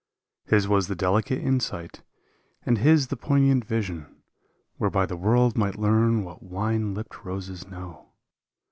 [0.45, 2.01] His was the delicate insight
[2.65, 4.23] and his the poignant vi sion
[4.77, 8.09] Whereby the world might learn what wine lipped roses know.